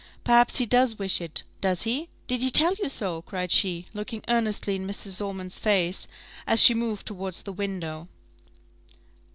Perhaps 0.23 0.57
he 0.57 0.65
does 0.65 0.97
wish 0.97 1.21
it? 1.21 1.43
Does 1.61 1.83
he? 1.83 2.09
Did 2.25 2.41
he 2.41 2.49
tell 2.49 2.73
you 2.81 2.89
so?" 2.89 3.21
cried 3.21 3.51
she, 3.51 3.85
looking 3.93 4.23
earnestly 4.27 4.75
in 4.75 4.87
Mrs. 4.87 5.23
Ormond's 5.23 5.59
face, 5.59 6.07
as 6.47 6.59
she 6.59 6.73
moved 6.73 7.05
towards 7.05 7.43
the 7.43 7.53
window. 7.53 8.07